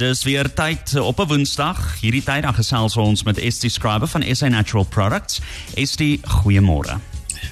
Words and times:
Dis 0.00 0.22
weer 0.24 0.52
tyd 0.54 0.94
op 1.00 1.20
'n 1.20 1.26
Woensdag. 1.26 2.00
Hierdie 2.00 2.22
tyd 2.22 2.42
dan 2.42 2.54
gesels 2.54 2.96
ons 2.96 3.22
met 3.22 3.38
Estie 3.38 3.70
Scriber 3.70 4.08
van 4.08 4.24
SA 4.34 4.48
Natural 4.48 4.84
Products. 4.84 5.40
Estie, 5.74 6.20
goeiemôre. 6.24 6.96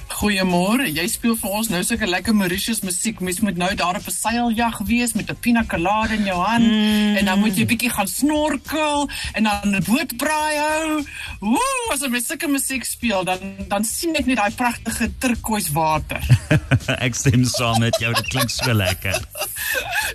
Goeiemôre. 0.07 0.87
Jy 0.93 1.07
speel 1.07 1.35
vir 1.35 1.49
ons 1.49 1.69
nou 1.69 1.83
sulke 1.83 2.07
lekker 2.09 2.35
Mauritius 2.35 2.81
musiek. 2.81 3.19
Mens 3.19 3.39
moet 3.39 3.57
nou 3.57 3.69
daar 3.75 3.95
op 3.95 4.07
'n 4.07 4.11
seiljag 4.11 4.77
wees 4.85 5.13
met 5.13 5.29
'n 5.29 5.35
pina 5.39 5.63
colada 5.67 6.13
in 6.13 6.23
jou 6.23 6.41
hand 6.41 6.65
mm. 6.65 7.15
en 7.17 7.25
dan 7.25 7.39
moet 7.39 7.57
jy 7.57 7.65
bietjie 7.65 7.89
gaan 7.89 8.07
snorkel 8.07 9.09
en 9.33 9.43
dan 9.43 9.75
'n 9.75 9.83
boot 9.83 10.17
braai 10.17 10.57
hou. 10.57 11.05
Woe, 11.39 11.93
as 11.93 11.99
jy 11.99 12.21
sulke 12.25 12.47
musiek 12.47 12.83
speel, 12.83 13.23
dan 13.23 13.39
dan 13.67 13.83
sien 13.83 14.15
ek 14.15 14.25
net 14.25 14.37
daai 14.37 14.51
pragtige 14.51 15.11
turkoois 15.17 15.69
water. 15.71 16.21
ek 17.05 17.15
stem 17.15 17.45
saam 17.45 17.79
met 17.79 17.95
jou. 17.99 18.13
Dit 18.13 18.27
klink 18.27 18.49
so 18.49 18.73
lekker. 18.73 19.21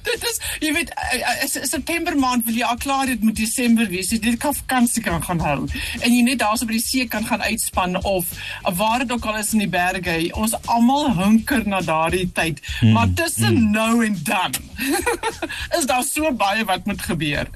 Dit 0.03 0.29
is 0.31 0.41
jy 0.61 0.73
weet 0.73 0.91
eh, 0.91 1.43
eh, 1.45 1.49
September 1.63 2.17
maand 2.17 2.45
wil 2.45 2.55
jy 2.55 2.67
al 2.67 2.77
klaar 2.77 3.07
dit 3.07 3.23
moet 3.23 3.37
Desember 3.37 3.89
wees. 3.89 4.11
Jy 4.11 4.19
dit 4.19 4.39
kan 4.39 4.55
vakansie 4.55 5.03
kan 5.03 5.23
gaan 5.23 5.41
hou 5.41 5.61
en 6.01 6.11
jy 6.11 6.23
net 6.23 6.39
daarso 6.43 6.67
by 6.67 6.77
die 6.77 6.85
see 6.85 7.07
kan 7.09 7.27
gaan 7.27 7.43
uitspan 7.43 8.03
of 8.05 8.31
waar 8.75 8.99
dit 8.99 9.13
ook 9.13 9.25
al 9.25 9.39
is 9.39 9.53
in 9.53 9.65
die 9.65 9.69
berg 9.69 9.83
berge. 9.85 10.33
Ons 10.39 10.55
almal 10.71 11.11
hunker 11.19 11.65
na 11.69 11.81
daardie 11.85 12.27
tyd. 12.35 12.61
Mm, 12.81 12.93
maar 12.93 13.13
tussen 13.15 13.55
mm. 13.55 13.71
nou 13.71 14.05
en 14.05 14.17
dan 14.23 14.53
is 15.79 15.87
daar 15.87 16.05
so 16.07 16.33
baie 16.33 16.65
wat 16.65 16.87
moet 16.89 17.03
gebeur. 17.03 17.51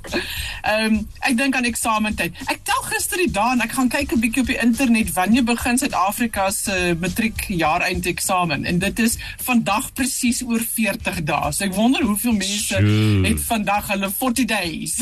Ehm 0.63 0.85
um, 0.85 0.99
ek 1.29 1.37
dink 1.39 1.57
aan 1.57 1.69
eksamentyd. 1.69 2.37
Ek 2.53 2.63
tel 2.67 2.83
gister 2.89 3.21
die 3.21 3.31
dae 3.33 3.55
en 3.57 3.65
ek 3.65 3.75
gaan 3.77 3.91
kyk 3.93 4.15
'n 4.15 4.23
bietjie 4.23 4.45
op 4.45 4.53
die 4.53 4.61
internet 4.63 5.13
wanneer 5.17 5.45
begin 5.45 5.79
Suid-Afrika 5.79 6.51
se 6.55 6.75
uh, 6.75 6.95
matriek 7.01 7.45
jaareind 7.49 8.07
eksamen 8.07 8.65
en 8.65 8.79
dit 8.79 8.99
is 8.99 9.19
vandag 9.45 9.93
presies 9.93 10.43
oor 10.43 10.63
40 10.63 11.23
dae. 11.25 11.53
So 11.53 11.65
ek 11.65 11.75
wonder 11.75 12.05
hoeveel 12.05 12.28
mense 12.33 12.75
Shoot. 12.75 13.27
het 13.27 13.41
vandag 13.47 13.89
hulle 13.93 14.11
40 14.11 14.45
days. 14.45 14.99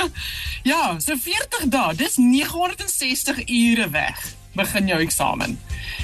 ja, 0.72 0.96
so 0.98 1.16
40 1.16 1.68
dae. 1.68 1.94
Dis 1.94 2.16
960 2.16 3.44
ure 3.48 3.90
weg 3.90 4.34
begin 4.54 4.86
jou 4.86 5.00
eksamen. 5.02 5.58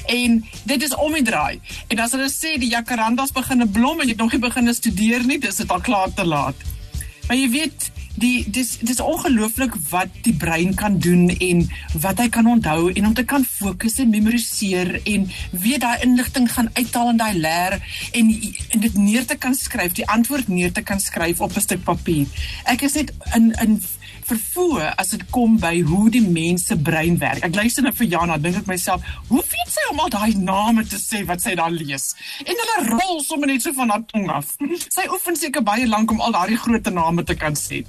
En 0.06 0.40
dit 0.64 0.82
is 0.82 0.94
om 0.94 1.12
die 1.14 1.22
draai. 1.22 1.60
En 1.88 2.02
as 2.02 2.14
hulle 2.16 2.30
sê 2.32 2.56
die 2.58 2.72
jacarandas 2.72 3.32
begine 3.32 3.68
blom 3.70 4.00
en 4.00 4.08
jy 4.08 4.16
het 4.16 4.22
nog 4.22 4.34
nie 4.34 4.42
begin 4.42 4.74
studeer 4.74 5.24
nie, 5.26 5.38
dis 5.38 5.62
dit 5.62 5.70
al 5.70 5.80
klaar 5.86 6.10
te 6.14 6.26
laat. 6.26 6.66
Maar 7.28 7.38
jy 7.38 7.50
weet, 7.50 7.90
die 8.20 8.44
dis 8.50 8.76
dis 8.84 9.00
ongelooflik 9.00 9.76
wat 9.90 10.12
die 10.26 10.34
brein 10.36 10.74
kan 10.78 10.98
doen 11.02 11.28
en 11.30 11.62
wat 12.04 12.20
hy 12.22 12.28
kan 12.32 12.48
onthou 12.50 12.90
en 12.92 13.06
om 13.10 13.14
te 13.16 13.24
kan 13.24 13.44
fokus 13.44 13.98
en 14.02 14.12
memoriseer 14.12 15.00
en 15.04 15.26
weet 15.50 15.80
daai 15.84 16.04
inligting 16.06 16.48
gaan 16.52 16.70
uithaal 16.76 17.12
in 17.14 17.20
daai 17.20 17.34
leer 17.38 17.78
en, 18.12 18.34
en 18.70 18.84
dit 18.84 18.98
neer 18.98 19.26
te 19.26 19.38
kan 19.40 19.54
skryf, 19.56 19.96
die 19.96 20.08
antwoord 20.08 20.48
neer 20.48 20.72
te 20.72 20.82
kan 20.82 21.00
skryf 21.00 21.40
op 21.40 21.56
'n 21.56 21.66
stuk 21.66 21.84
papier. 21.84 22.26
Ek 22.64 22.82
is 22.82 22.94
net 22.94 23.12
in 23.34 23.52
in 23.62 23.80
vervoer 24.30 24.92
as 25.00 25.12
dit 25.14 25.22
kom 25.34 25.56
by 25.60 25.74
hoe 25.86 26.06
die 26.12 26.22
mense 26.24 26.76
brein 26.78 27.18
werk. 27.20 27.42
Ek 27.46 27.56
luister 27.58 27.84
nou 27.84 27.92
vir 27.96 28.10
Jana, 28.14 28.38
dink 28.40 28.60
ek 28.62 28.70
myself, 28.70 29.04
hoe 29.30 29.42
weet 29.42 29.72
sy 29.74 29.86
om 29.90 30.02
al 30.04 30.12
daai 30.14 30.34
name 30.38 30.84
te 30.88 31.00
sê 31.00 31.24
wat 31.28 31.42
sy 31.44 31.56
daar 31.58 31.72
lees? 31.74 32.10
En 32.46 32.54
hulle 32.62 32.78
rol 32.92 33.22
sommer 33.26 33.50
net 33.50 33.64
so 33.64 33.74
van 33.76 33.92
haar 33.94 34.04
tong 34.10 34.28
af. 34.32 34.54
Sy 34.96 35.06
oefen 35.10 35.38
seker 35.38 35.64
baie 35.66 35.86
lank 35.88 36.12
om 36.14 36.22
al 36.24 36.34
daai 36.36 36.58
groot 36.60 36.92
name 36.94 37.24
te 37.26 37.36
kan 37.38 37.56
sê. 37.58 37.84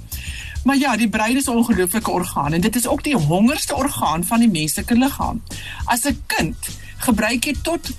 Maar 0.64 0.76
ja, 0.76 0.96
die 0.96 1.08
brein 1.08 1.36
is 1.36 1.46
'n 1.46 1.56
ongelooflike 1.56 2.10
orgaan 2.10 2.52
en 2.52 2.60
dit 2.60 2.76
is 2.76 2.86
ook 2.86 3.02
die 3.02 3.16
hongerste 3.16 3.74
orgaan 3.74 4.24
van 4.24 4.38
die 4.38 4.50
menslike 4.50 4.94
liggaam. 4.94 5.42
As 5.84 6.04
'n 6.04 6.22
kind 6.26 6.56
gebruik 7.02 7.44
jy 7.44 7.54
tot 7.62 7.90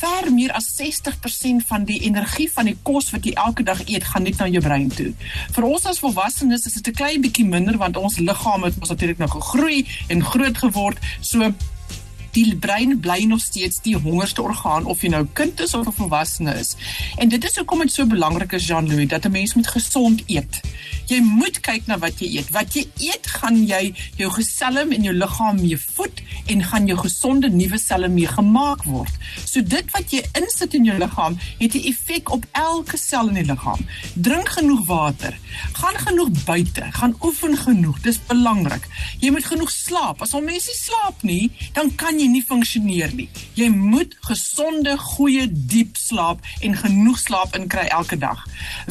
ver 0.00 0.32
meer 0.34 0.52
as 0.52 0.66
60% 0.74 1.66
van 1.66 1.84
die 1.84 2.00
energie 2.08 2.48
van 2.52 2.64
die 2.64 2.76
kos 2.82 3.10
wat 3.14 3.24
jy 3.24 3.32
elke 3.38 3.62
dag 3.62 3.84
eet 3.86 4.04
gaan 4.04 4.26
net 4.26 4.40
na 4.40 4.48
jou 4.50 4.62
brein 4.64 4.88
toe. 4.88 5.12
Vir 5.54 5.68
ons 5.68 5.86
as 5.86 6.02
volwassenes 6.02 6.66
is 6.66 6.72
dit 6.72 6.88
'n 6.88 6.98
klein 6.98 7.20
bietjie 7.20 7.46
minder 7.46 7.76
want 7.76 7.96
ons 7.96 8.18
liggaam 8.18 8.62
het 8.62 8.74
ons 8.80 8.88
natuurlik 8.88 9.18
nou 9.18 9.30
gegroei 9.30 9.86
en 10.08 10.24
groot 10.24 10.58
geword. 10.58 10.98
So 11.20 11.52
die 12.36 12.56
brein 12.56 12.98
bly 13.00 13.24
nog 13.24 13.40
steeds 13.40 13.80
die 13.84 13.96
hongerste 13.96 14.42
orgaan 14.44 14.84
of 14.84 15.02
jy 15.02 15.12
nou 15.14 15.24
kind 15.32 15.60
is 15.64 15.74
of 15.74 15.86
'n 15.86 15.96
volwassene 15.96 16.54
is. 16.60 16.76
En 17.16 17.28
dit 17.28 17.44
is 17.44 17.56
hoekom 17.56 17.78
dit 17.78 17.92
so 17.92 18.06
belangrik 18.06 18.52
is 18.52 18.66
Jean-Louis 18.66 19.08
dat 19.08 19.24
'n 19.24 19.30
mens 19.30 19.54
moet 19.54 19.66
gesond 19.66 20.22
eet. 20.26 20.60
Jy 21.06 21.20
moet 21.20 21.60
kyk 21.60 21.86
na 21.86 21.98
wat 21.98 22.18
jy 22.20 22.36
eet. 22.36 22.50
Wat 22.50 22.74
jy 22.74 22.84
eet, 22.98 23.26
gaan 23.26 23.66
jy 23.66 23.94
jou 24.16 24.30
geselle 24.30 24.86
in 24.90 25.02
jou 25.02 25.14
liggaam 25.14 25.60
mee 25.60 25.78
voed 25.78 26.22
en 26.46 26.62
gaan 26.62 26.86
jou 26.86 26.98
gesonde 26.98 27.48
nuwe 27.48 27.78
selle 27.78 28.08
mee 28.08 28.26
gemaak 28.26 28.82
word. 28.84 29.12
So 29.44 29.62
dit 29.62 29.90
wat 29.90 30.10
jy 30.10 30.22
insit 30.32 30.74
in 30.74 30.84
jou 30.84 30.98
liggaam, 30.98 31.38
het 31.58 31.74
'n 31.74 31.86
effek 31.92 32.30
op 32.30 32.46
elke 32.52 32.96
sel 32.96 33.28
in 33.28 33.34
die 33.34 33.44
liggaam. 33.44 33.80
Drink 34.14 34.48
genoeg 34.48 34.86
water. 34.86 35.38
Gaan 35.72 35.98
genoeg 36.06 36.30
buite. 36.44 36.84
Gaan 36.90 37.16
oefen 37.22 37.56
genoeg. 37.56 38.00
Dis 38.00 38.18
belangrik. 38.26 38.86
Jy 39.20 39.30
moet 39.30 39.44
genoeg 39.44 39.70
slaap. 39.70 40.22
As 40.22 40.34
al 40.34 40.42
mense 40.42 40.66
nie 40.66 40.80
slaap 40.80 41.22
nie, 41.22 41.50
dan 41.72 41.94
kan 41.94 42.18
jy 42.18 42.25
jy 42.26 42.32
nie 42.34 42.44
funksioneer 42.44 43.14
nie. 43.16 43.28
Jy 43.58 43.68
moet 43.72 44.14
gesonde, 44.26 44.96
goeie, 45.14 45.46
diep 45.48 45.96
slaap 46.00 46.42
en 46.64 46.76
genoeg 46.78 47.18
slaap 47.22 47.56
inkry 47.58 47.86
elke 47.94 48.18
dag. 48.20 48.42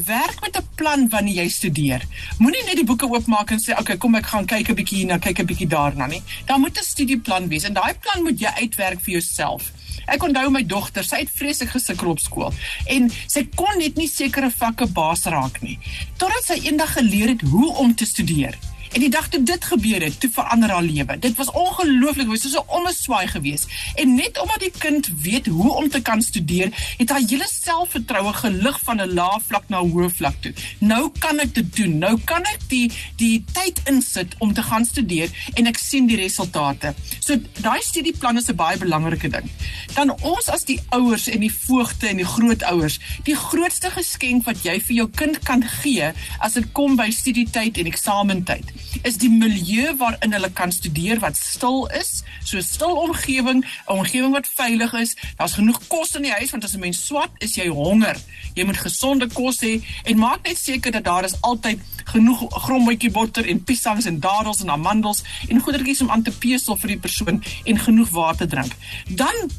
Werk 0.07 0.41
met 0.41 0.57
'n 0.57 0.67
plan 0.75 1.09
wanneer 1.09 1.43
jy 1.43 1.49
studeer. 1.49 2.01
Moenie 2.39 2.63
net 2.65 2.75
die 2.75 2.85
boeke 2.85 3.07
oopmaak 3.07 3.51
en 3.51 3.59
sê, 3.59 3.71
"Oké, 3.71 3.81
okay, 3.81 3.97
kom 3.97 4.15
ek 4.15 4.25
gaan 4.25 4.45
kyk 4.45 4.69
'n 4.69 4.75
bietjie 4.75 4.97
hierna, 4.97 5.17
kyk 5.17 5.39
'n 5.39 5.45
bietjie 5.45 5.67
daarna 5.67 6.07
nie." 6.07 6.21
Daar 6.45 6.59
moet 6.59 6.77
'n 6.77 6.83
studieplan 6.83 7.47
wees 7.47 7.63
en 7.63 7.73
daai 7.73 7.93
plan 7.93 8.23
moet 8.23 8.39
jy 8.39 8.51
uitwerk 8.61 9.01
vir 9.01 9.11
jouself. 9.11 9.71
Ek 10.07 10.23
onthou 10.23 10.49
my 10.49 10.63
dogter, 10.65 11.03
sy 11.03 11.15
het 11.15 11.29
vreeslik 11.29 11.69
gesukkel 11.69 12.09
op 12.09 12.19
skool 12.19 12.53
en 12.87 13.11
sy 13.27 13.47
kon 13.55 13.77
net 13.77 13.95
nie 13.95 14.07
sekere 14.07 14.51
vakke 14.51 14.87
baas 14.87 15.25
raak 15.25 15.61
nie. 15.61 15.79
Totdat 16.17 16.43
sy 16.43 16.67
eendag 16.67 16.93
geleer 16.93 17.27
het 17.27 17.41
hoe 17.41 17.73
om 17.75 17.95
te 17.95 18.05
studeer. 18.05 18.57
En 18.95 19.01
die 19.03 19.09
dag 19.11 19.25
toe 19.27 19.41
dit 19.43 19.65
gebeur 19.67 20.03
het, 20.05 20.19
toe 20.23 20.29
verander 20.31 20.71
haar 20.71 20.83
lewe. 20.83 21.17
Dit 21.19 21.35
was 21.35 21.49
ongelooflik, 21.51 22.29
was 22.31 22.45
so 22.51 22.63
'n 22.63 22.75
omeswaai 22.77 23.27
geweest. 23.27 23.67
En 23.95 24.15
net 24.15 24.39
omdat 24.39 24.59
die 24.59 24.71
kind 24.77 25.09
weet 25.21 25.45
hoe 25.45 25.73
om 25.73 25.89
te 25.89 26.01
kan 26.01 26.21
studeer, 26.21 26.69
het 26.97 27.09
haar 27.09 27.21
hele 27.27 27.47
selfvertroue 27.51 28.33
gelig 28.33 28.79
van 28.83 29.01
'n 29.01 29.13
lae 29.13 29.39
vlak 29.47 29.63
na 29.67 29.81
'n 29.81 29.91
hoë 29.91 30.09
vlak 30.09 30.35
toe. 30.39 30.53
Nou 30.79 31.11
kan 31.19 31.39
ek 31.39 31.53
dit 31.53 31.75
doen. 31.75 31.97
Nou 31.97 32.19
kan 32.23 32.43
ek 32.43 32.59
die 32.67 32.91
die 33.15 33.43
tyd 33.51 33.81
insit 33.83 34.35
om 34.37 34.53
te 34.53 34.63
gaan 34.63 34.85
studeer 34.85 35.29
en 35.53 35.67
ek 35.67 35.77
sien 35.77 36.07
die 36.07 36.17
resultate. 36.17 36.93
So 37.19 37.35
daai 37.61 37.81
studieplan 37.81 38.37
is 38.37 38.47
'n 38.47 38.55
baie 38.55 38.77
belangrike 38.77 39.29
ding. 39.29 39.49
Dan 39.93 40.21
ons 40.21 40.49
as 40.49 40.63
die 40.63 40.79
ouers 40.89 41.27
en 41.27 41.39
die 41.39 41.53
voogte 41.53 42.07
en 42.07 42.17
die 42.17 42.25
grootouers, 42.25 42.99
die 43.23 43.35
grootste 43.35 43.89
geskenk 43.89 44.45
wat 44.45 44.63
jy 44.63 44.81
vir 44.81 44.95
jou 44.95 45.09
kind 45.09 45.39
kan 45.39 45.63
gee 45.63 46.13
as 46.39 46.53
dit 46.53 46.71
kom 46.71 46.95
by 46.95 47.09
studietyd 47.09 47.77
en 47.77 47.85
eksamentyd 47.85 48.84
is 49.03 49.17
die 49.17 49.29
milieu 49.29 49.95
waarin 49.97 50.33
hulle 50.33 50.49
kan 50.49 50.71
studeer 50.71 51.19
wat 51.19 51.37
stil 51.37 51.85
is, 51.99 52.23
so 52.43 52.57
'n 52.57 52.63
stil 52.63 52.95
omgewing, 52.95 53.65
'n 53.65 53.91
omgewing 53.97 54.33
wat 54.33 54.47
veilig 54.47 54.93
is. 54.93 55.15
Daar's 55.37 55.53
genoeg 55.53 55.79
kos 55.87 56.15
in 56.15 56.21
die 56.21 56.31
huis 56.31 56.51
want 56.51 56.63
as 56.63 56.75
'n 56.75 56.79
mens 56.79 57.05
swat, 57.05 57.31
is 57.39 57.55
jy 57.55 57.67
honger. 57.67 58.17
Jy 58.53 58.63
moet 58.65 58.77
gesonde 58.77 59.27
kos 59.27 59.59
hê 59.61 59.83
en 60.03 60.17
maak 60.17 60.47
net 60.47 60.57
seker 60.57 60.91
dat 60.91 61.03
daar 61.03 61.23
is 61.23 61.41
altyd 61.41 61.79
genoeg 62.05 62.45
grommetjie 62.49 63.11
botter 63.11 63.47
en 63.47 63.63
piesangs 63.63 64.05
en 64.05 64.19
dadels 64.19 64.61
en 64.61 64.69
amandels 64.69 65.23
en 65.47 65.59
goedertjies 65.59 66.01
om 66.01 66.09
aan 66.09 66.23
te 66.23 66.31
pesel 66.31 66.77
vir 66.77 66.87
die 66.87 66.99
persoon 66.99 67.43
en 67.63 67.79
genoeg 67.79 68.09
water 68.09 68.47
drink. 68.47 68.75
Dan 69.07 69.49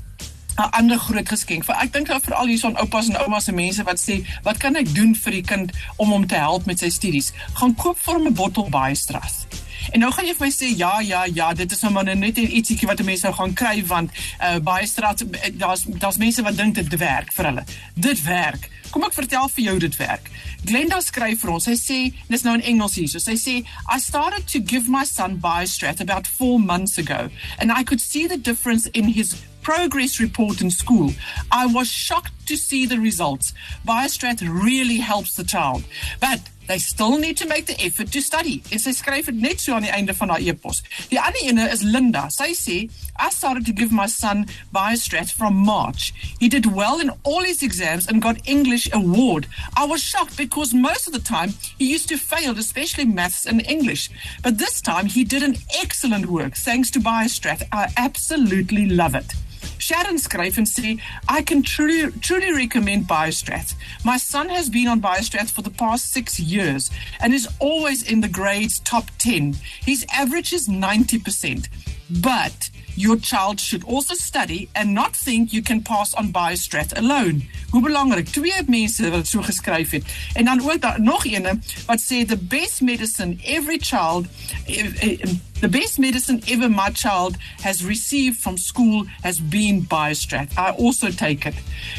'n 0.56 0.71
ander 0.71 0.99
groot 0.99 1.28
geskenk. 1.28 1.65
Vir 1.65 1.77
ek 1.83 1.93
dink 1.93 2.06
daar 2.09 2.21
veral 2.21 2.47
hier 2.47 2.59
son 2.59 2.77
oupas 2.77 3.09
en 3.09 3.21
oumas 3.22 3.44
se 3.44 3.53
mense 3.53 3.83
wat 3.83 4.00
sê, 4.00 4.25
"Wat 4.43 4.56
kan 4.56 4.77
ek 4.77 4.94
doen 4.94 5.15
vir 5.15 5.33
die 5.33 5.43
kind 5.43 5.72
om 5.97 6.11
hom 6.11 6.27
te 6.27 6.34
help 6.34 6.67
met 6.67 6.78
sy 6.78 6.89
studies?" 6.89 7.33
Gaan 7.53 7.75
koop 7.75 7.99
vir 7.99 8.15
hom 8.15 8.27
'n 8.27 8.34
bottel 8.34 8.69
baie 8.69 8.95
stras. 8.95 9.47
En 9.91 10.00
nou 10.00 10.12
gaan 10.12 10.27
jy 10.27 10.34
vir 10.34 10.47
my 10.47 10.53
sê 10.53 10.71
ja 10.77 11.00
ja 11.00 11.25
ja, 11.25 11.53
dit 11.55 11.72
is 11.72 11.81
nou 11.81 11.93
maar 11.93 12.16
net 12.16 12.39
ietsiekie 12.39 12.89
wat 12.89 13.03
mense 13.06 13.27
nou 13.27 13.34
gaan 13.37 13.55
kry 13.55 13.84
want 13.87 14.11
uh, 14.41 14.59
baie 14.59 14.87
straat 14.87 15.22
eh, 15.22 15.53
daar's 15.55 15.84
daar's 15.87 16.19
mense 16.19 16.43
wat 16.43 16.56
dink 16.56 16.75
dit 16.75 16.99
werk 16.99 17.33
vir 17.33 17.50
hulle. 17.50 17.65
Dit 17.95 18.22
werk. 18.27 18.71
Kom 18.91 19.05
ek 19.06 19.15
vertel 19.15 19.49
vir 19.49 19.65
jou 19.65 19.78
dit 19.78 19.97
werk. 19.97 20.31
Glenda 20.65 21.00
skryf 21.00 21.41
vir 21.43 21.53
ons. 21.53 21.66
Sy 21.69 21.77
sê 21.78 21.99
dis 22.28 22.47
nou 22.47 22.55
in 22.59 22.65
Engels 22.75 22.97
hier. 22.99 23.09
So 23.09 23.22
sy 23.22 23.37
sê 23.41 23.56
I 23.86 23.98
started 24.03 24.47
to 24.53 24.60
give 24.60 24.91
my 24.91 25.04
son 25.04 25.39
Biostrat 25.42 26.01
about 26.01 26.27
4 26.27 26.59
months 26.59 26.98
ago 26.98 27.28
and 27.59 27.72
I 27.72 27.84
could 27.84 28.01
see 28.01 28.27
the 28.27 28.39
difference 28.39 28.86
in 28.92 29.09
his 29.09 29.36
progress 29.66 30.21
report 30.21 30.60
in 30.60 30.71
school, 30.71 31.10
I 31.51 31.66
was 31.66 31.89
shocked 31.89 32.47
to 32.47 32.57
see 32.57 32.86
the 32.86 33.01
results. 33.01 33.53
Biostrat 33.84 34.41
really 34.41 34.98
helps 34.98 35.34
the 35.34 35.42
child. 35.42 35.83
But 36.21 36.39
they 36.68 36.78
still 36.78 37.18
need 37.18 37.36
to 37.39 37.48
make 37.48 37.66
the 37.66 37.80
effort 37.80 38.13
to 38.13 38.21
study. 38.21 38.63
En 38.71 38.78
sy 38.78 38.92
skryf 38.95 39.27
dit 39.27 39.41
net 39.42 39.59
so 39.63 39.74
aan 39.74 39.83
die 39.83 39.91
einde 39.91 40.15
van 40.15 40.30
haar 40.30 40.42
e-pos. 40.42 40.84
Die 41.10 41.18
ander 41.18 41.42
ene 41.42 41.66
is 41.74 41.83
Linda. 41.83 42.28
Sy 42.30 42.53
sê, 42.54 42.77
I 43.18 43.30
started 43.34 43.66
to 43.66 43.74
give 43.74 43.91
my 43.91 44.07
son 44.07 44.45
Biostrat 44.74 45.33
from 45.34 45.59
March. 45.59 46.13
He 46.39 46.48
did 46.48 46.71
well 46.71 47.03
in 47.03 47.10
all 47.24 47.42
his 47.42 47.65
exams 47.66 48.07
and 48.07 48.22
got 48.22 48.39
English 48.47 48.86
award. 48.92 49.48
I 49.77 49.86
was 49.86 50.03
shocked 50.03 50.36
because 50.36 50.74
most 50.74 51.09
of 51.09 51.13
the 51.13 51.27
time 51.33 51.54
he 51.78 51.91
used 51.91 52.09
to 52.10 52.18
fail, 52.18 52.54
especially 52.59 53.07
maths 53.07 53.47
and 53.47 53.66
English. 53.66 54.10
But 54.45 54.59
this 54.59 54.80
time 54.80 55.07
he 55.07 55.24
did 55.24 55.42
an 55.42 55.59
excellent 55.83 56.27
work 56.27 56.54
thanks 56.54 56.91
to 56.92 57.01
Biostrat. 57.01 57.66
I 57.72 57.91
absolutely 57.97 58.86
love 58.86 59.16
it. 59.16 59.34
Sharon 59.78 60.19
skryf 60.19 60.59
en 60.59 60.65
sê, 60.65 60.99
"I 61.28 61.43
can 61.43 61.63
truly 61.63 62.11
truly 62.21 62.53
recommend 62.53 63.07
BioStrat. 63.07 63.75
My 64.05 64.19
son 64.19 64.49
has 64.49 64.69
been 64.69 64.89
on 64.89 65.01
BioStrat 65.01 65.51
for 65.51 65.63
the 65.63 65.71
past 65.71 66.13
6 66.13 66.39
years 66.41 66.91
and 67.21 67.33
is 67.34 67.49
always 67.59 68.03
in 68.03 68.21
the 68.21 68.28
grades 68.28 68.81
top 68.81 69.11
10. 69.19 69.57
His 69.84 70.05
average 70.11 70.53
is 70.53 70.69
90%. 70.69 71.69
But 72.09 72.71
your 72.97 73.17
child 73.17 73.61
should 73.61 73.84
also 73.84 74.15
study 74.15 74.69
and 74.75 74.95
not 74.95 75.15
think 75.15 75.53
you 75.53 75.63
can 75.63 75.83
pass 75.83 76.15
on 76.15 76.33
BioStrat 76.33 76.97
alone. 76.97 77.43
Hoe 77.77 77.84
belangrik. 77.84 78.28
Twee 78.33 78.63
mense 78.67 79.11
wat 79.11 79.27
so 79.28 79.43
geskryf 79.43 79.91
het. 79.91 80.05
En 80.33 80.45
dan 80.45 80.61
ook 80.61 80.81
daar 80.81 81.01
nog 81.01 81.27
ene 81.27 81.59
wat 81.87 82.01
sê 82.01 82.25
the 82.27 82.37
best 82.37 82.81
medicine 82.81 83.37
every 83.43 83.78
child 83.78 84.27
eh, 84.67 85.03
eh, 85.03 85.19
the 85.61 85.69
best 85.69 85.99
medicine 85.99 86.41
ever 86.45 86.71
my 86.71 86.89
child 86.93 87.37
has 87.61 87.83
received 87.83 88.41
from 88.41 88.57
school 88.57 89.05
has 89.21 89.49
been 89.49 89.87
BioStrat. 89.89 90.53
I 90.53 90.73
also 90.78 91.11
take 91.11 91.49
it. 91.49 91.55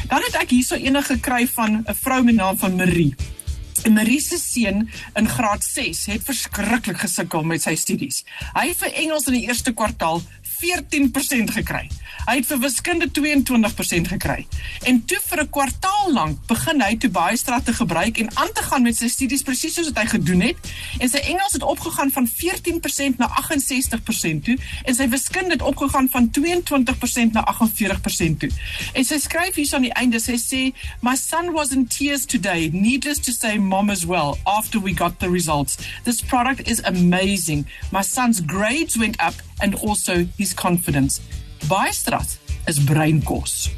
Dan 0.08 0.22
het 0.26 0.34
ek 0.42 0.50
hierso 0.50 0.74
enige 0.74 1.14
gekry 1.14 1.46
van 1.46 1.84
'n 1.86 1.94
vrou 1.94 2.24
met 2.24 2.34
naam 2.34 2.58
van 2.58 2.74
Marie. 2.76 3.14
En 3.82 3.92
Marie 3.92 4.20
se 4.20 4.38
seun 4.38 4.90
in 5.14 5.28
graad 5.28 5.64
6 5.64 6.06
het 6.06 6.24
verskriklik 6.24 6.98
gesukkel 6.98 7.42
met 7.42 7.62
sy 7.62 7.74
studies. 7.74 8.24
Hy 8.52 8.66
het 8.68 8.76
vir 8.76 8.92
Engels 8.92 9.26
in 9.26 9.38
die 9.38 9.46
eerste 9.46 9.72
kwartaal 9.72 10.22
14% 10.60 11.50
gekry. 11.58 11.88
Hy 12.28 12.34
het 12.36 12.46
vir 12.50 12.58
wiskunde 12.60 13.06
22% 13.16 14.10
gekry. 14.12 14.42
En 14.84 15.04
toe 15.04 15.18
vir 15.28 15.40
'n 15.42 15.50
kwartaal 15.50 16.12
lank 16.12 16.46
begin 16.46 16.82
hy 16.82 16.96
toe 16.96 17.10
baie 17.10 17.36
strate 17.36 17.72
gebruik 17.72 18.18
en 18.18 18.36
aan 18.36 18.52
te 18.52 18.62
gaan 18.62 18.82
met 18.82 18.96
sy 18.96 19.08
studies 19.08 19.42
presies 19.42 19.74
soos 19.74 19.88
wat 19.90 20.02
hy 20.02 20.06
gedoen 20.06 20.40
het. 20.40 20.56
En 20.98 21.08
sy 21.08 21.18
Engels 21.18 21.52
het 21.52 21.62
opgegaan 21.62 22.10
van 22.10 22.28
14% 22.28 23.18
na 23.18 23.28
68% 23.28 24.44
toe 24.44 24.58
en 24.84 24.94
sy 24.94 25.08
wiskunde 25.08 25.50
het 25.50 25.62
opgegaan 25.62 26.08
van 26.08 26.30
22% 26.30 27.32
na 27.32 27.44
48% 27.44 28.38
toe. 28.38 28.50
En 28.92 29.04
sy 29.04 29.18
skryf 29.18 29.54
hier 29.54 29.74
aan 29.74 29.82
die 29.82 29.92
einde, 29.92 30.20
sy 30.20 30.36
sê, 30.36 30.74
"My 31.00 31.16
son 31.16 31.52
was 31.52 31.70
in 31.70 31.86
tears 31.86 32.24
today, 32.24 32.68
needless 32.72 33.20
to 33.20 33.32
say 33.32 33.58
mom 33.58 33.90
as 33.90 34.04
well 34.04 34.38
after 34.44 34.80
we 34.80 34.92
got 34.92 35.20
the 35.20 35.30
results. 35.30 35.76
This 36.04 36.20
product 36.20 36.68
is 36.68 36.82
amazing. 36.82 37.66
My 37.90 38.02
son's 38.02 38.40
grades 38.46 38.96
went 38.96 39.16
up 39.20 39.34
and 39.60 39.74
also 39.80 40.26
his 40.36 40.54
confidence." 40.54 41.20
Baastrat 41.66 42.38
is 42.66 42.78
breinkos. 42.78 43.70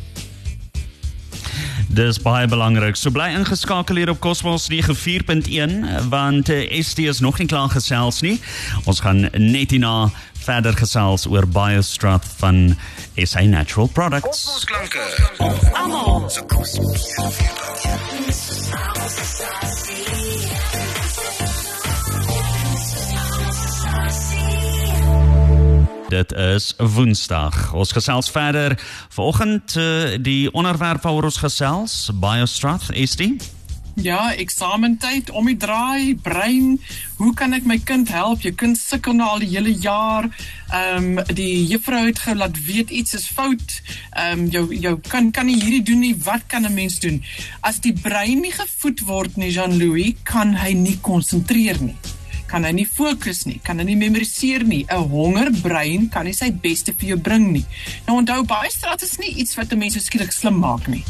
Dis 1.91 2.21
baie 2.23 2.47
belangrik. 2.47 2.95
So 2.97 3.11
bly 3.11 3.33
ingeskakel 3.35 3.99
hier 3.99 4.11
op 4.13 4.21
Cosmos 4.23 4.69
94.1 4.71 6.09
want 6.09 6.49
eh, 6.49 6.83
ST 6.83 6.99
is 6.99 7.19
nog 7.21 7.39
nie 7.39 7.49
klaar 7.51 7.69
gesels 7.69 8.21
nie. 8.23 8.37
Ons 8.85 9.01
gaan 9.03 9.27
net 9.35 9.75
hierna 9.75 10.11
verder 10.45 10.77
gesels 10.79 11.27
oor 11.27 11.49
Biostrat 11.51 12.25
van 12.39 12.77
SA 13.17 13.43
Natural 13.43 13.91
Products. 13.91 14.45
Cosmos 14.47 14.65
klanke. 14.65 15.03
Almal. 15.75 16.31
So 16.31 16.47
Cosmos. 16.47 17.19
Dit 26.11 26.33
is 26.33 26.75
Woensdag. 26.77 27.73
Ons 27.73 27.93
gesels 27.95 28.31
verder. 28.31 28.75
Vanoggend 29.09 29.77
uh, 29.79 30.17
die 30.19 30.51
onderwerp 30.53 31.05
waaroor 31.07 31.29
ons 31.29 31.39
gesels, 31.39 32.11
Biostrath, 32.19 32.91
is 32.91 33.15
dit? 33.17 33.47
Ja, 33.95 34.35
eksamentyd 34.35 35.31
om 35.31 35.47
die 35.47 35.57
draai, 35.61 36.17
brein. 36.19 36.81
Hoe 37.23 37.31
kan 37.35 37.55
ek 37.55 37.67
my 37.69 37.79
kind 37.79 38.11
help? 38.11 38.43
Jou 38.43 38.55
kind 38.59 38.79
sukkel 38.79 39.15
nou 39.15 39.29
al 39.37 39.47
die 39.47 39.53
hele 39.55 39.77
jaar. 39.79 40.27
Ehm 40.75 41.19
um, 41.19 41.25
die 41.31 41.67
juffrou 41.71 42.03
het 42.09 42.27
gou 42.27 42.35
laat 42.35 42.59
weet 42.67 42.91
iets 42.91 43.15
is 43.15 43.31
fout. 43.31 43.79
Ehm 44.11 44.47
um, 44.47 44.47
jou 44.51 44.67
jou 44.75 44.97
kan 45.09 45.31
kan 45.31 45.47
nie 45.47 45.61
hierdie 45.63 45.85
doen 45.95 46.03
nie. 46.09 46.15
Wat 46.27 46.49
kan 46.51 46.67
'n 46.67 46.75
mens 46.75 46.99
doen? 46.99 47.23
As 47.61 47.79
die 47.79 47.95
brein 47.95 48.41
nie 48.41 48.55
gevoed 48.55 49.07
word 49.07 49.37
nie, 49.37 49.53
Jean-Louis, 49.55 50.17
kan 50.23 50.57
hy 50.59 50.73
nie 50.73 50.99
konsentreer 51.03 51.79
nie 51.83 51.99
kan 52.51 52.67
hy 52.67 52.73
nie 52.75 52.87
fokus 52.89 53.45
nie, 53.47 53.61
kan 53.63 53.79
hy 53.79 53.87
nie 53.93 53.99
memoriseer 54.01 54.65
nie. 54.67 54.83
'n 54.91 55.09
Honger 55.13 55.51
brein 55.63 56.09
kan 56.11 56.27
nie 56.27 56.35
sy 56.35 56.51
beste 56.51 56.93
vir 56.93 57.15
jou 57.15 57.19
bring 57.19 57.53
nie. 57.53 57.65
Nou 58.07 58.19
onthou 58.19 58.43
baie 58.45 58.71
strate 58.71 59.07
is 59.07 59.19
nie 59.19 59.31
iets 59.39 59.55
wat 59.57 59.73
'n 59.73 59.79
mens 59.79 59.99
skielik 60.05 60.33
slim 60.33 60.59
maak 60.59 60.89
nie. 60.89 61.05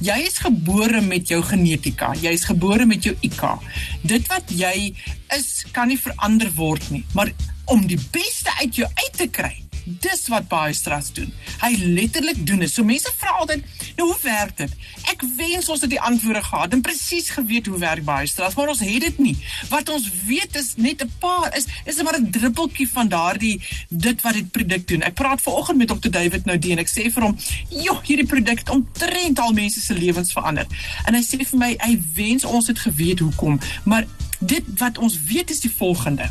Jy 0.00 0.18
is 0.26 0.38
gebore 0.38 1.00
met 1.00 1.28
jou 1.28 1.42
genetika. 1.42 2.14
Jy 2.14 2.32
is 2.32 2.44
gebore 2.44 2.86
met 2.86 3.04
jou 3.04 3.14
IQ. 3.20 3.60
Dit 4.02 4.26
wat 4.28 4.48
jy 4.48 4.94
is, 5.36 5.64
kan 5.72 5.88
nie 5.88 5.98
verander 5.98 6.50
word 6.56 6.90
nie. 6.90 7.04
Maar 7.14 7.32
om 7.66 7.86
die 7.86 7.98
beste 8.10 8.50
uit 8.60 8.74
jou 8.76 8.88
uit 8.88 9.12
te 9.16 9.28
kry, 9.28 9.65
Dis 9.86 10.24
wat 10.32 10.48
baie 10.50 10.74
stres 10.74 11.12
doen. 11.14 11.28
Hy 11.60 11.70
letterlik 11.78 12.40
doen 12.46 12.64
dit. 12.64 12.70
So 12.70 12.82
mense 12.86 13.10
vra 13.20 13.36
altyd, 13.38 13.62
nou 13.96 14.08
hoe 14.08 14.18
werk 14.24 14.56
dit? 14.58 14.72
Ek 15.12 15.22
wens 15.38 15.68
ons 15.70 15.84
het 15.84 15.92
die 15.92 16.00
antwoorde 16.02 16.42
gehad 16.42 16.74
en 16.74 16.82
presies 16.82 17.28
geweet 17.36 17.70
hoe 17.70 17.78
werk 17.78 18.02
baie 18.06 18.26
stres, 18.26 18.56
maar 18.58 18.72
ons 18.72 18.82
het 18.82 19.04
dit 19.06 19.20
nie. 19.22 19.36
Wat 19.70 19.88
ons 19.94 20.08
weet 20.26 20.58
is 20.58 20.72
net 20.76 21.04
'n 21.04 21.12
paar 21.22 21.54
is 21.56 21.66
is 21.84 22.02
maar 22.02 22.18
'n 22.18 22.30
druppeltjie 22.30 22.88
van 22.88 23.08
daardie 23.08 23.62
dit 23.88 24.22
wat 24.22 24.34
dit 24.34 24.50
produk 24.50 24.88
doen. 24.88 25.02
Ek 25.02 25.14
praat 25.14 25.42
vanoggend 25.42 25.78
met 25.78 25.88
Dr. 25.88 26.10
David 26.10 26.44
Noudie 26.44 26.72
en 26.72 26.78
ek 26.78 26.90
sê 26.90 27.12
vir 27.12 27.22
hom, 27.22 27.36
"Jo, 27.68 28.00
hierdie 28.02 28.26
produk 28.26 28.70
omtrent 28.70 29.38
al 29.38 29.52
mense 29.52 29.80
se 29.80 29.94
lewens 29.94 30.32
verander." 30.32 30.66
En 31.04 31.14
hy 31.14 31.22
sê 31.22 31.46
vir 31.46 31.58
my, 31.58 31.76
hy 31.78 32.00
wens 32.14 32.44
ons 32.44 32.66
het 32.66 32.78
geweet 32.78 33.18
hoekom, 33.18 33.60
maar 33.84 34.06
dit 34.40 34.64
wat 34.78 34.98
ons 34.98 35.22
weet 35.22 35.50
is 35.50 35.60
die 35.60 35.70
volgende 35.70 36.30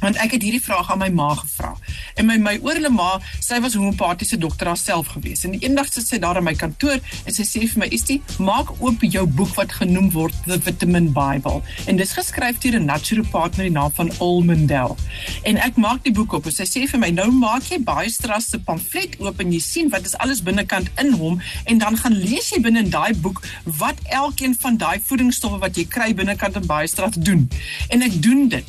want 0.00 0.16
ek 0.16 0.36
het 0.36 0.42
hierdie 0.42 0.62
vraag 0.62 0.90
aan 0.92 0.98
my 1.02 1.08
ma 1.14 1.28
gevra. 1.34 1.74
En 2.18 2.26
my 2.26 2.36
my 2.38 2.54
oorle 2.62 2.90
ma, 2.90 3.18
sy 3.40 3.58
was 3.62 3.74
homeopatiese 3.78 4.38
dokter 4.38 4.70
haarself 4.70 5.12
gewees. 5.14 5.44
En 5.46 5.56
eendag 5.58 5.90
sit 5.92 6.06
sy 6.06 6.18
daar 6.22 6.38
in 6.40 6.46
my 6.46 6.54
kantoor 6.58 6.98
en 6.98 7.34
sy 7.34 7.44
sê 7.46 7.66
vir 7.66 7.82
my, 7.84 7.88
"Estie, 7.90 8.22
maak 8.38 8.70
oop 8.80 9.02
jou 9.02 9.26
boek 9.26 9.54
wat 9.56 9.72
genoem 9.72 10.10
word 10.12 10.34
The 10.46 10.60
Vitamin 10.60 11.12
Bible." 11.12 11.62
En 11.86 11.96
dis 11.96 12.12
geskryf 12.12 12.58
deur 12.58 12.78
'n 12.78 12.84
naturopaat 12.84 13.56
met 13.56 13.66
die 13.66 13.70
naam 13.70 13.92
van 13.92 14.10
Olmendel. 14.18 14.96
En 15.42 15.56
ek 15.56 15.76
maak 15.76 16.04
die 16.04 16.12
boek 16.12 16.32
oop 16.32 16.46
en 16.46 16.52
sy 16.52 16.64
sê 16.64 16.88
vir 16.88 17.00
my, 17.00 17.10
"Nou 17.10 17.30
maak 17.30 17.62
jy 17.62 17.82
baie 17.82 18.10
stras 18.10 18.48
se 18.48 18.58
pamflet 18.58 19.16
oop 19.18 19.40
en 19.40 19.52
jy 19.52 19.60
sien 19.60 19.88
wat 19.88 20.04
is 20.04 20.16
alles 20.16 20.42
binnekant 20.42 20.88
in 20.98 21.12
hom 21.12 21.40
en 21.64 21.78
dan 21.78 21.96
gaan 21.96 22.12
lees 22.12 22.50
jy 22.50 22.60
binne 22.60 22.78
in 22.78 22.90
daai 22.90 23.14
boek 23.14 23.42
wat 23.64 23.96
elkeen 24.04 24.56
van 24.60 24.76
daai 24.76 25.00
voedingsstowwe 25.00 25.58
wat 25.58 25.76
jy 25.76 25.84
kry 25.84 26.14
binnekant 26.14 26.56
in 26.56 26.66
baie 26.66 26.86
stras 26.86 27.14
doen." 27.16 27.48
En 27.88 28.02
ek 28.02 28.22
doen 28.22 28.48
dit. 28.48 28.64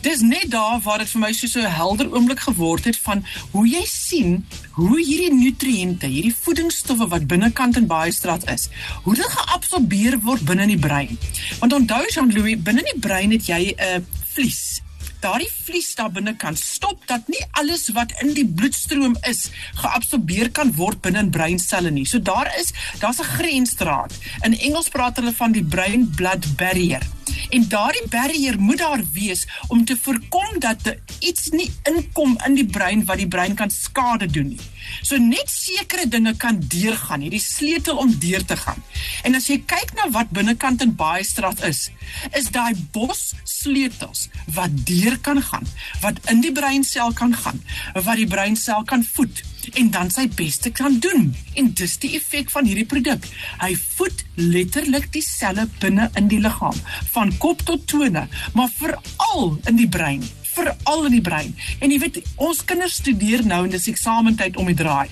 Dis 0.00 0.20
net 0.20 0.47
daar 0.50 0.80
waar 0.84 0.98
dit 1.02 1.10
vir 1.12 1.20
my 1.20 1.32
so 1.36 1.50
so 1.50 1.60
helder 1.60 2.10
oomblik 2.14 2.40
geword 2.46 2.88
het 2.88 2.98
van 3.04 3.24
hoe 3.52 3.66
jy 3.68 3.84
sien 3.86 4.46
hoe 4.78 4.98
hierdie 5.00 5.34
nutriënte, 5.34 6.06
hierdie 6.06 6.34
voedingsstowwe 6.34 7.08
wat 7.14 7.26
binnekant 7.30 7.76
in 7.80 7.88
baie 7.90 8.12
straat 8.14 8.46
is, 8.50 8.68
hoe 9.04 9.14
dit 9.18 9.36
geabsorbeer 9.36 10.20
word 10.26 10.44
binne 10.48 10.68
in 10.68 10.76
die 10.76 10.82
brein. 10.88 11.18
Want 11.60 11.72
onthou 11.72 12.04
Jean-Louis, 12.06 12.60
binne 12.62 12.84
in 12.84 12.92
die 12.94 13.06
brein 13.08 13.34
het 13.34 13.50
jy 13.50 13.62
'n 13.74 13.78
uh, 13.78 14.04
vlies 14.34 14.80
daardie 15.20 15.50
vlies 15.50 15.94
daar 15.98 16.10
binnekant 16.14 16.58
stop 16.58 17.02
dat 17.10 17.26
nie 17.32 17.40
alles 17.60 17.88
wat 17.96 18.12
in 18.22 18.32
die 18.36 18.46
bloedstroom 18.46 19.16
is 19.30 19.48
geabsorbeer 19.80 20.52
kan 20.54 20.70
word 20.78 21.00
binne 21.02 21.24
in 21.24 21.32
breinselle 21.34 21.90
nie. 21.90 22.06
So 22.06 22.22
daar 22.22 22.52
is 22.60 22.72
daar's 23.00 23.18
'n 23.20 23.30
grensdraad. 23.34 24.12
In 24.42 24.58
Engels 24.58 24.88
praat 24.88 25.16
hulle 25.16 25.32
van 25.32 25.52
die 25.52 25.64
brain 25.64 26.10
blood 26.16 26.56
barrier. 26.56 27.02
En 27.48 27.68
daardie 27.68 28.08
barrier 28.08 28.60
moet 28.60 28.78
daar 28.78 29.02
wees 29.12 29.46
om 29.68 29.84
te 29.84 29.96
voorkom 30.00 30.58
dat 30.58 30.94
iets 31.18 31.48
nie 31.50 31.70
inkom 31.82 32.36
in 32.46 32.54
die 32.54 32.66
brein 32.66 33.04
wat 33.04 33.16
die 33.16 33.28
brein 33.28 33.54
kan 33.54 33.70
skade 33.70 34.26
doen 34.26 34.48
nie. 34.48 34.60
So 35.02 35.18
net 35.22 35.50
sekere 35.52 36.06
dinge 36.10 36.34
kan 36.40 36.60
deurgaan, 36.60 37.24
hierdie 37.24 37.42
sleutel 37.42 37.98
om 37.98 38.12
deur 38.20 38.44
te 38.44 38.56
gaan. 38.56 38.82
En 39.26 39.38
as 39.38 39.48
jy 39.50 39.60
kyk 39.68 39.94
na 39.98 40.08
wat 40.14 40.32
binnekant 40.34 40.82
in 40.84 40.94
baie 40.98 41.24
straat 41.26 41.62
is, 41.68 41.88
is 42.36 42.50
daai 42.54 42.74
bos 42.94 43.32
sleutels 43.48 44.28
wat 44.56 44.74
deur 44.88 45.18
kan 45.22 45.40
gaan, 45.42 45.66
wat 46.02 46.20
in 46.32 46.42
die 46.44 46.52
breinsel 46.54 47.12
kan 47.16 47.34
gaan, 47.36 47.62
wat 47.94 48.16
die 48.20 48.28
breinsel 48.28 48.84
kan 48.88 49.04
voed 49.04 49.44
en 49.76 49.90
dan 49.92 50.10
sy 50.12 50.24
beste 50.32 50.70
kan 50.72 50.98
doen. 51.02 51.28
En 51.58 51.72
dis 51.76 51.96
die 52.00 52.14
effek 52.16 52.50
van 52.54 52.68
hierdie 52.68 52.86
produk. 52.88 53.24
Hy 53.60 53.74
voed 53.98 54.24
letterlik 54.38 55.10
die 55.12 55.24
selle 55.24 55.66
binne 55.82 56.08
in 56.16 56.30
die 56.30 56.40
liggaam, 56.40 56.76
van 57.12 57.34
kop 57.42 57.64
tot 57.68 57.84
tone, 57.90 58.26
maar 58.56 58.72
veral 58.78 59.58
in 59.68 59.80
die 59.80 59.88
brein, 59.90 60.24
veral 60.58 61.06
in 61.08 61.16
die 61.18 61.24
brein. 61.24 61.54
En 61.78 61.92
jy 61.92 61.98
weet, 62.02 62.20
ons 62.36 62.64
kinders 62.64 62.98
studeer 63.02 63.46
nou 63.46 63.64
en 63.64 63.72
dis 63.72 63.90
eksamentyd 63.92 64.58
om 64.58 64.68
die 64.70 64.78
draai. 64.78 65.08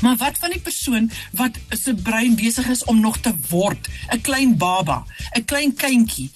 Maar 0.00 0.16
wat 0.16 0.38
van 0.38 0.50
die 0.50 0.60
persoon 0.60 1.10
wat 1.32 1.58
se 1.68 1.94
brein 1.94 2.34
besig 2.34 2.68
is 2.68 2.84
om 2.84 3.00
nog 3.00 3.18
te 3.18 3.34
word, 3.48 3.88
'n 4.14 4.20
klein 4.20 4.56
baba, 4.56 5.04
'n 5.36 5.44
klein 5.44 5.74
kindjie, 5.74 6.30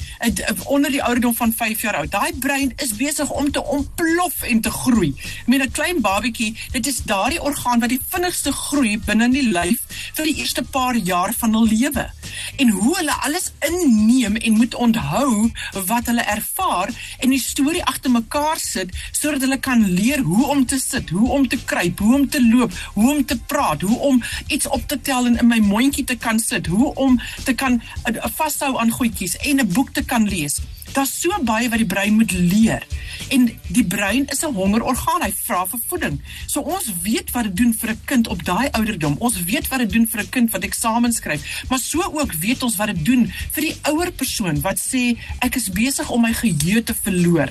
onder 0.65 0.91
die 0.91 1.03
ouderdom 1.03 1.35
van 1.35 1.53
5 1.53 1.81
jaar 1.81 1.97
oud. 1.97 2.11
Daai 2.11 2.33
brein 2.39 2.73
is 2.77 2.97
besig 2.97 3.31
om 3.31 3.51
te 3.51 3.65
ontplof 3.65 4.43
en 4.43 4.61
te 4.61 4.71
groei. 4.71 5.15
Met 5.47 5.63
'n 5.63 5.71
klein 5.71 6.01
babietjie, 6.01 6.57
dit 6.71 6.87
is 6.87 7.03
daardie 7.05 7.43
orgaan 7.43 7.81
wat 7.81 7.89
die 7.89 8.01
vinnigste 8.09 8.53
groei 8.53 8.99
binne 8.99 9.25
in 9.25 9.31
die 9.31 9.49
lyf 9.53 9.81
vir 10.15 10.25
die 10.25 10.37
eerste 10.37 10.63
paar 10.63 10.97
jaar 10.97 11.33
van 11.39 11.53
hul 11.53 11.67
lewe. 11.67 12.11
En 12.57 12.69
hoe 12.69 12.97
hulle 12.97 13.13
alles 13.13 13.51
inneem 13.61 14.37
en 14.37 14.53
moet 14.53 14.75
onthou 14.75 15.51
wat 15.87 16.07
hulle 16.07 16.23
ervaar 16.23 16.91
en 17.19 17.31
die 17.31 17.41
storie 17.41 17.85
agter 17.85 18.11
mekaar 18.11 18.59
sit 18.59 18.95
sodat 19.11 19.41
hulle 19.41 19.59
kan 19.59 19.85
leer 19.95 20.21
hoe 20.21 20.47
om 20.47 20.67
te 20.67 20.79
sit, 20.79 21.11
hoe 21.11 21.31
om 21.31 21.49
te 21.49 21.59
kruip, 21.65 21.99
hoe 21.99 22.15
om 22.15 22.29
te 22.29 22.43
loop, 22.47 22.73
hoe 22.95 23.11
om 23.11 23.25
te 23.25 23.37
praat, 23.53 23.81
hoe 23.81 23.99
om 23.99 24.23
iets 24.47 24.69
op 24.69 24.89
te 24.89 25.01
tel 25.01 25.27
en 25.29 25.39
in 25.39 25.51
my 25.51 25.61
mondjie 25.61 26.05
te 26.05 26.17
kan 26.17 26.41
sit, 26.41 26.67
hoe 26.67 26.95
om 26.95 27.21
te 27.45 27.53
kan 27.53 27.81
uh, 27.81 28.25
vashou 28.37 28.77
aan 28.81 28.91
goedjies 28.91 29.37
en 29.37 29.61
'n 29.61 29.73
boek 29.73 29.93
te 29.93 30.05
kan 30.05 30.29
lees. 30.29 30.61
Daar's 30.93 31.13
so 31.21 31.33
baie 31.45 31.69
wat 31.73 31.81
die 31.81 31.89
brein 31.89 32.15
moet 32.15 32.33
leer. 32.33 32.85
En 33.33 33.47
die 33.69 33.85
brein 33.85 34.27
is 34.27 34.43
'n 34.45 34.53
hongerorgaan. 34.55 35.23
Hy 35.23 35.33
vra 35.45 35.67
vir 35.67 35.81
voeding. 35.87 36.21
So 36.47 36.61
ons 36.61 36.93
weet 37.03 37.31
wat 37.31 37.43
dit 37.43 37.57
doen 37.57 37.75
vir 37.75 37.91
'n 37.91 38.01
kind 38.05 38.29
op 38.29 38.45
daai 38.45 38.69
ouderdom. 38.71 39.17
Ons 39.19 39.45
weet 39.45 39.69
wat 39.69 39.79
dit 39.79 39.93
doen 39.93 40.07
vir 40.07 40.21
'n 40.21 40.29
kind 40.29 40.51
wat 40.51 40.63
eksamen 40.63 41.13
skryf, 41.13 41.65
maar 41.69 41.79
so 41.79 42.03
ook 42.03 42.33
weet 42.33 42.63
ons 42.63 42.77
wat 42.77 42.87
dit 42.87 43.05
doen 43.05 43.33
vir 43.51 43.63
die 43.63 43.77
ouer 43.83 44.13
persoon 44.13 44.61
wat 44.61 44.79
sê 44.79 45.17
ek 45.39 45.57
is 45.57 45.69
besig 45.71 46.11
om 46.11 46.21
my 46.21 46.33
geheue 46.33 46.83
te 46.83 46.95
verloor. 46.95 47.49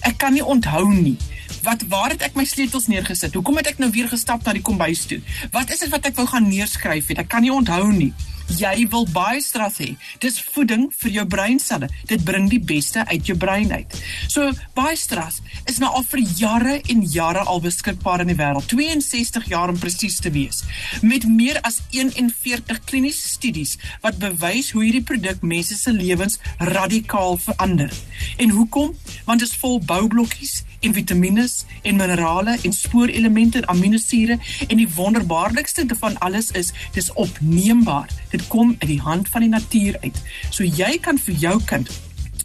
Ek 0.00 0.18
kan 0.18 0.32
nie 0.32 0.44
onthou 0.44 0.92
nie. 0.92 1.16
Wat 1.62 1.84
waar 1.92 2.14
het 2.14 2.22
ek 2.26 2.36
my 2.38 2.44
sleutels 2.48 2.88
neergesit? 2.90 3.34
Hoekom 3.34 3.60
het 3.60 3.72
ek 3.74 3.78
nou 3.82 3.90
weer 3.94 4.08
gestap 4.08 4.44
na 4.44 4.56
die 4.56 4.64
kombuis 4.64 5.06
toe? 5.10 5.20
Wat 5.54 5.70
is 5.70 5.84
dit 5.84 5.92
wat 5.92 6.06
ek 6.10 6.18
wou 6.18 6.26
gaan 6.30 6.48
neerskryf 6.48 7.12
het? 7.12 7.24
Ek 7.24 7.32
kan 7.32 7.44
nie 7.44 7.54
onthou 7.54 7.86
nie 7.92 8.12
jy 8.58 8.86
wil 8.90 9.06
baie 9.12 9.40
stras 9.42 9.78
hê. 9.82 9.94
Dis 10.22 10.40
voeding 10.52 10.88
vir 11.02 11.12
jou 11.18 11.24
breinselle. 11.30 11.88
Dit 12.10 12.24
bring 12.26 12.48
die 12.50 12.60
beste 12.62 13.04
uit 13.10 13.28
jou 13.28 13.36
brein 13.38 13.70
uit. 13.72 13.96
So 14.30 14.50
baie 14.76 14.96
stras 14.98 15.40
is 15.70 15.78
nou 15.82 15.90
al 15.94 16.06
vir 16.08 16.22
jare 16.38 16.76
en 16.92 17.04
jare 17.06 17.44
al 17.46 17.62
beskikbaar 17.64 18.24
in 18.24 18.32
die 18.32 18.38
wêreld. 18.38 18.68
62 18.72 19.48
jaar 19.50 19.72
om 19.72 19.78
presies 19.78 20.18
te 20.22 20.32
wees. 20.34 20.64
Met 21.02 21.28
meer 21.28 21.60
as 21.66 21.80
41 21.94 22.82
kliniese 22.88 23.28
studies 23.36 23.76
wat 24.04 24.18
bewys 24.22 24.72
hoe 24.74 24.84
hierdie 24.84 25.04
produk 25.06 25.42
mense 25.42 25.76
se 25.78 25.92
lewens 25.94 26.40
radikaal 26.58 27.38
verander. 27.38 27.92
En 28.38 28.56
hoekom? 28.56 28.94
Want 29.26 29.40
dit 29.40 29.48
is 29.48 29.58
vol 29.60 29.80
boublokkies 29.84 30.60
en 30.80 30.92
vitamiene 30.92 31.48
en 31.82 31.96
minerale 31.96 32.58
en 32.62 32.72
spoorelemente 32.72 33.58
en 33.58 33.68
aminosure 33.68 34.38
en 34.66 34.76
die 34.76 34.88
wonderbaarlikste 34.94 35.86
van 35.98 36.18
alles 36.18 36.50
is 36.50 36.72
dis 36.92 37.12
opneembaar. 37.12 38.08
Dit 38.30 38.46
kom 38.48 38.74
uit 38.78 38.88
die 38.88 39.00
hand 39.00 39.28
van 39.28 39.40
die 39.40 39.50
natuur 39.50 39.98
uit. 40.00 40.22
So 40.50 40.64
jy 40.64 40.98
kan 40.98 41.18
vir 41.18 41.34
jou 41.34 41.56
kind 41.64 41.90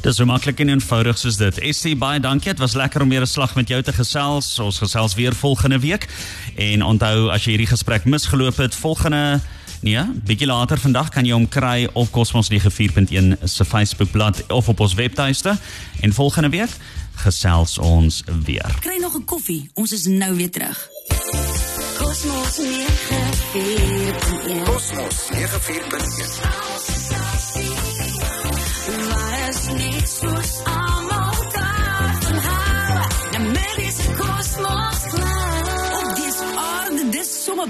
Dis 0.00 0.16
so 0.16 0.24
maklik 0.24 0.60
en 0.60 0.68
eenvoudig 0.68 1.18
soos 1.18 1.36
dit. 1.36 1.74
SC 1.76 1.98
baie 1.98 2.20
dankie. 2.20 2.50
Dit 2.50 2.58
was 2.58 2.74
lekker 2.74 3.02
om 3.02 3.08
weer 3.08 3.20
'n 3.20 3.26
slag 3.26 3.54
met 3.54 3.68
jou 3.68 3.82
te 3.82 3.92
gesels. 3.92 4.58
Ons 4.58 4.78
gesels 4.78 5.14
weer 5.14 5.34
volgende 5.34 5.78
week. 5.78 6.08
En 6.56 6.82
onthou 6.82 7.30
as 7.30 7.44
jy 7.44 7.50
hierdie 7.50 7.66
gesprek 7.66 8.04
misgeloop 8.04 8.56
het, 8.56 8.74
volgende 8.74 9.40
Nee, 9.80 10.04
bietjie 10.24 10.46
later 10.46 10.78
vandag 10.78 11.08
kan 11.08 11.24
jy 11.24 11.32
hom 11.32 11.48
kry 11.48 11.88
op 11.96 12.10
Cosmos 12.12 12.50
94.1 12.52 13.40
se 13.48 13.64
Facebookblad 13.64 14.44
of 14.52 14.68
op 14.68 14.80
ons 14.80 14.94
webtuiste 14.94 15.56
en 16.00 16.12
volgende 16.12 16.48
week 16.52 16.68
gesels 17.24 17.78
ons 17.78 18.22
weer. 18.44 18.76
Kry 18.80 18.96
nog 19.00 19.16
'n 19.16 19.24
koffie. 19.24 19.70
Ons 19.74 19.92
is 19.92 20.04
nou 20.04 20.36
weer 20.36 20.50
terug. 20.50 20.88
Cosmos 21.98 22.58
94.1 22.60 24.64
Cosmos 24.64 25.14
94.1 25.32 26.40
Maar 29.08 29.48
is 29.48 29.66
nie 29.76 30.00
soos 30.06 30.50
almal 30.64 31.34
daarvan 31.52 32.34
hou. 32.34 33.08
Nou 33.30 33.44
met 33.52 33.74
die 33.76 33.92
Cosmos 34.16 35.00
Club. 35.10 35.68
Op 35.98 36.14
dis 36.16 36.38
aarde, 36.56 37.08
dis 37.10 37.44
sommer 37.44 37.68